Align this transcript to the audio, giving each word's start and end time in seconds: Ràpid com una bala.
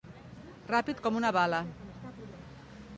Ràpid 0.71 1.03
com 1.09 1.21
una 1.21 1.33
bala. 1.39 1.61